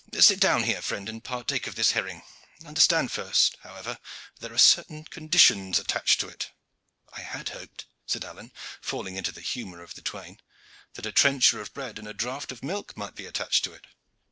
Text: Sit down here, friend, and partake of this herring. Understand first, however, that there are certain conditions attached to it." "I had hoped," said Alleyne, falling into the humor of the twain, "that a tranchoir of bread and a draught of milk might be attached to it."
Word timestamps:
Sit 0.19 0.39
down 0.39 0.63
here, 0.63 0.81
friend, 0.81 1.07
and 1.07 1.23
partake 1.23 1.67
of 1.67 1.75
this 1.75 1.91
herring. 1.91 2.23
Understand 2.65 3.11
first, 3.11 3.55
however, 3.61 3.99
that 3.99 4.47
there 4.47 4.51
are 4.51 4.57
certain 4.57 5.03
conditions 5.03 5.77
attached 5.77 6.19
to 6.21 6.27
it." 6.27 6.49
"I 7.13 7.21
had 7.21 7.49
hoped," 7.49 7.85
said 8.07 8.25
Alleyne, 8.25 8.51
falling 8.81 9.15
into 9.15 9.31
the 9.31 9.41
humor 9.41 9.83
of 9.83 9.93
the 9.93 10.01
twain, 10.01 10.39
"that 10.95 11.05
a 11.05 11.11
tranchoir 11.11 11.61
of 11.61 11.75
bread 11.75 11.99
and 11.99 12.07
a 12.07 12.15
draught 12.15 12.51
of 12.51 12.63
milk 12.63 12.97
might 12.97 13.13
be 13.13 13.27
attached 13.27 13.63
to 13.65 13.73
it." 13.73 13.85